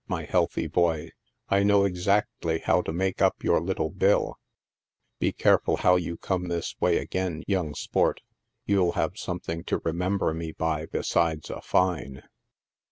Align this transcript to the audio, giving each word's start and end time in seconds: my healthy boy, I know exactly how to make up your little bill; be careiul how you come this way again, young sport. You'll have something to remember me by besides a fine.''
my 0.07 0.25
healthy 0.25 0.65
boy, 0.65 1.11
I 1.47 1.61
know 1.61 1.85
exactly 1.85 2.57
how 2.57 2.81
to 2.81 2.91
make 2.91 3.21
up 3.21 3.43
your 3.43 3.61
little 3.61 3.91
bill; 3.91 4.39
be 5.19 5.31
careiul 5.31 5.77
how 5.77 5.95
you 5.95 6.17
come 6.17 6.45
this 6.47 6.73
way 6.81 6.97
again, 6.97 7.43
young 7.45 7.75
sport. 7.75 8.19
You'll 8.65 8.93
have 8.93 9.19
something 9.19 9.63
to 9.65 9.77
remember 9.85 10.33
me 10.33 10.53
by 10.53 10.87
besides 10.87 11.51
a 11.51 11.61
fine.'' 11.61 12.23